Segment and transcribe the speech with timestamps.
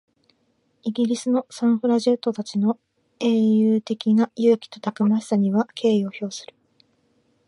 [0.81, 2.79] イギリスのサフラジェットたちの
[3.19, 6.55] 英雄的な勇気とたくましさには敬意を表する。